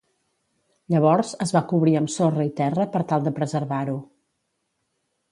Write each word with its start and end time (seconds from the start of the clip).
Llavors 0.93 1.33
es 1.45 1.51
va 1.55 1.61
cobrir 1.73 1.93
amb 1.99 2.11
sorra 2.13 2.45
i 2.47 2.49
terra 2.59 2.85
per 2.95 3.01
tal 3.11 3.27
de 3.27 3.33
preservar-ho. 3.41 3.99